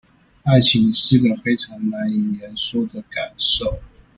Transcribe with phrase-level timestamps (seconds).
[0.45, 3.83] 愛情是個非常難以言說的感受